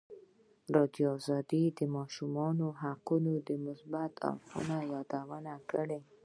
[0.67, 1.29] ازادي راډیو د
[1.77, 5.99] د ماشومانو حقونه د مثبتو اړخونو یادونه کړې.